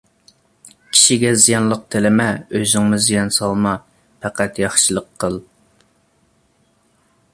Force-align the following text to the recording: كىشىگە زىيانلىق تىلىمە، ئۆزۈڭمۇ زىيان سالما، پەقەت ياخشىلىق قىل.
كىشىگە 0.95 1.33
زىيانلىق 1.43 1.83
تىلىمە، 1.95 2.25
ئۆزۈڭمۇ 2.59 2.99
زىيان 3.09 3.31
سالما، 3.37 3.75
پەقەت 4.25 4.63
ياخشىلىق 4.65 5.13
قىل. 5.25 5.39